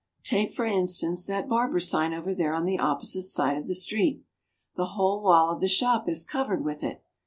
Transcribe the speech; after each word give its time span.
Take, 0.23 0.51
for 0.51 0.63
Moscow. 0.65 0.81
345 0.81 0.81
instance, 1.13 1.25
that 1.27 1.47
barber 1.47 1.79
sign 1.79 2.11
over 2.11 2.33
there 2.33 2.55
on 2.55 2.65
the 2.65 2.79
opposite 2.79 3.21
side 3.21 3.55
of 3.55 3.67
the 3.67 3.75
street! 3.75 4.23
The 4.75 4.85
whole 4.97 5.21
wall 5.21 5.51
of 5.51 5.61
the 5.61 5.67
shop 5.67 6.09
is 6.09 6.23
covered 6.23 6.65
with 6.65 6.83
it. 6.83 7.03